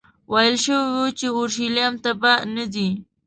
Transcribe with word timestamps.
ویل 0.31 0.55
شوي 0.63 0.85
وو 0.93 1.05
چې 1.17 1.25
اورشلیم 1.35 1.93
ته 2.03 2.11
به 2.21 2.31
نه 2.55 2.63
ځې. 2.73 2.87